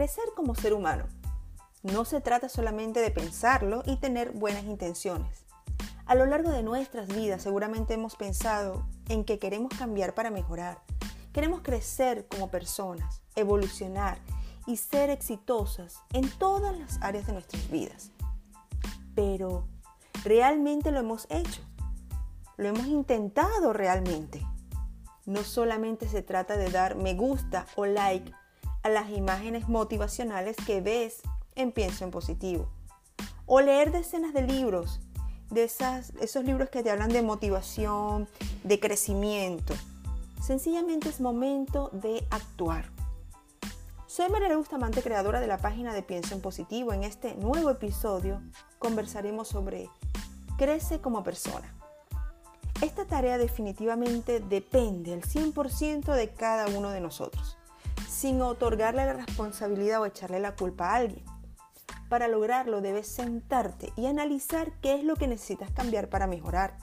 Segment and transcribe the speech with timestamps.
[0.00, 1.04] crecer como ser humano.
[1.82, 5.44] No se trata solamente de pensarlo y tener buenas intenciones.
[6.06, 10.80] A lo largo de nuestras vidas seguramente hemos pensado en que queremos cambiar para mejorar.
[11.34, 14.16] Queremos crecer como personas, evolucionar
[14.66, 18.10] y ser exitosas en todas las áreas de nuestras vidas.
[19.14, 19.68] Pero,
[20.24, 21.60] ¿realmente lo hemos hecho?
[22.56, 24.46] ¿Lo hemos intentado realmente?
[25.26, 28.32] No solamente se trata de dar me gusta o like
[28.82, 31.20] a las imágenes motivacionales que ves
[31.54, 32.68] en Pienso en Positivo.
[33.46, 35.00] O leer decenas de libros,
[35.50, 38.28] de esas, esos libros que te hablan de motivación,
[38.64, 39.74] de crecimiento.
[40.42, 42.86] Sencillamente es momento de actuar.
[44.06, 46.92] Soy María Bustamante, creadora de la página de Pienso en Positivo.
[46.92, 48.40] En este nuevo episodio
[48.78, 49.88] conversaremos sobre
[50.56, 51.74] Crece como persona.
[52.82, 57.58] Esta tarea definitivamente depende al 100% de cada uno de nosotros,
[58.08, 61.24] sin otorgarle la responsabilidad o echarle la culpa a alguien.
[62.08, 66.76] Para lograrlo debes sentarte y analizar qué es lo que necesitas cambiar para mejorar.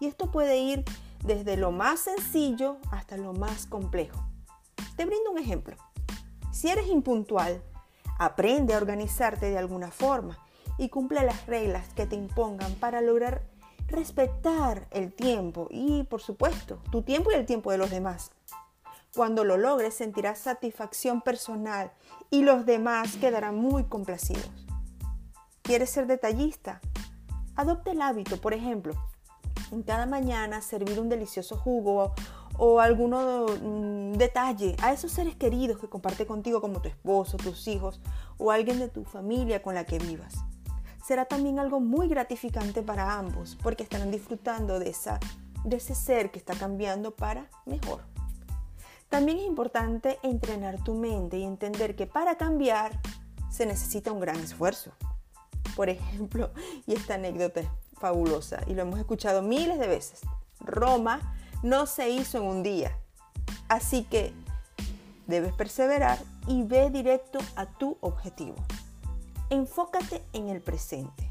[0.00, 0.84] Y esto puede ir
[1.24, 4.26] desde lo más sencillo hasta lo más complejo.
[4.96, 5.76] Te brindo un ejemplo.
[6.52, 7.62] Si eres impuntual,
[8.18, 10.38] aprende a organizarte de alguna forma
[10.78, 13.42] y cumple las reglas que te impongan para lograr
[13.88, 18.30] respetar el tiempo y, por supuesto, tu tiempo y el tiempo de los demás.
[19.16, 21.90] Cuando lo logres sentirás satisfacción personal
[22.30, 24.50] y los demás quedarán muy complacidos.
[25.62, 26.82] ¿Quieres ser detallista?
[27.54, 28.92] Adopte el hábito, por ejemplo,
[29.72, 32.12] en cada mañana servir un delicioso jugo
[32.58, 37.66] o algún mm, detalle a esos seres queridos que comparte contigo como tu esposo, tus
[37.68, 38.02] hijos
[38.36, 40.34] o alguien de tu familia con la que vivas.
[41.02, 46.52] Será también algo muy gratificante para ambos porque estarán disfrutando de ese ser que está
[46.52, 48.02] cambiando para mejor.
[49.08, 53.00] También es importante entrenar tu mente y entender que para cambiar
[53.50, 54.92] se necesita un gran esfuerzo.
[55.74, 56.50] Por ejemplo,
[56.86, 57.68] y esta anécdota es
[57.98, 60.20] fabulosa y lo hemos escuchado miles de veces,
[60.60, 62.96] Roma no se hizo en un día.
[63.68, 64.32] Así que
[65.26, 68.56] debes perseverar y ve directo a tu objetivo.
[69.50, 71.28] Enfócate en el presente.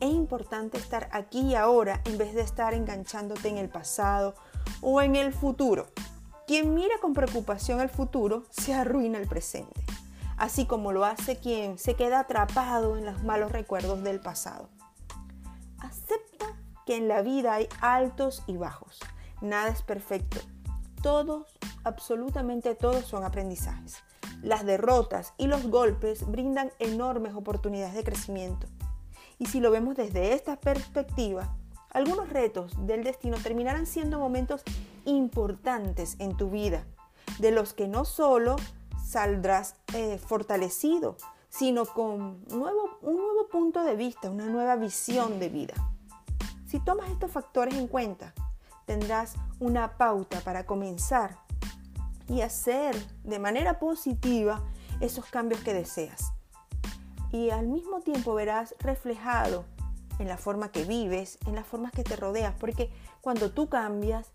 [0.00, 4.34] Es importante estar aquí y ahora en vez de estar enganchándote en el pasado
[4.80, 5.86] o en el futuro.
[6.50, 9.84] Quien mira con preocupación el futuro se arruina el presente,
[10.36, 14.68] así como lo hace quien se queda atrapado en los malos recuerdos del pasado.
[15.78, 16.46] Acepta
[16.86, 18.98] que en la vida hay altos y bajos.
[19.40, 20.40] Nada es perfecto.
[21.04, 24.02] Todos, absolutamente todos son aprendizajes.
[24.42, 28.66] Las derrotas y los golpes brindan enormes oportunidades de crecimiento.
[29.38, 31.54] Y si lo vemos desde esta perspectiva,
[31.90, 34.62] algunos retos del destino terminarán siendo momentos
[35.04, 36.84] importantes en tu vida,
[37.38, 38.56] de los que no solo
[39.04, 41.16] saldrás eh, fortalecido,
[41.48, 45.74] sino con un nuevo punto de vista, una nueva visión de vida.
[46.66, 48.32] Si tomas estos factores en cuenta,
[48.86, 51.36] tendrás una pauta para comenzar
[52.28, 54.62] y hacer de manera positiva
[55.00, 56.32] esos cambios que deseas.
[57.32, 59.64] Y al mismo tiempo verás reflejado
[60.20, 64.28] en la forma que vives, en las formas que te rodeas, porque cuando tú cambias,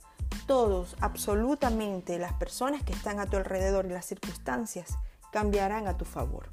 [0.47, 4.97] todos, absolutamente las personas que están a tu alrededor y las circunstancias
[5.31, 6.49] cambiarán a tu favor.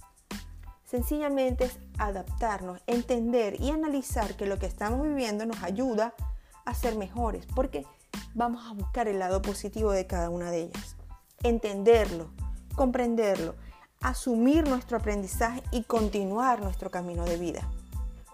[0.84, 6.14] Sencillamente es adaptarnos, entender y analizar que lo que estamos viviendo nos ayuda
[6.66, 7.86] a ser mejores, porque
[8.34, 10.96] vamos a buscar el lado positivo de cada una de ellas.
[11.42, 12.30] Entenderlo,
[12.76, 13.54] comprenderlo,
[14.00, 17.68] asumir nuestro aprendizaje y continuar nuestro camino de vida.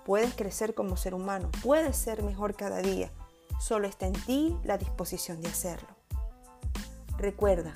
[0.09, 3.11] Puedes crecer como ser humano, puedes ser mejor cada día.
[3.61, 5.91] Solo está en ti la disposición de hacerlo.
[7.19, 7.75] Recuerda,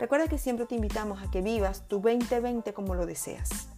[0.00, 3.68] recuerda que siempre te invitamos a que vivas tu 2020 como lo deseas.